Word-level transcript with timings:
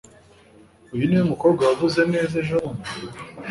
Uyu 0.93 1.03
niwe 1.05 1.23
mukobwa 1.31 1.61
wavuze 1.69 1.99
neza 2.13 2.33
ejobundi? 2.41 2.87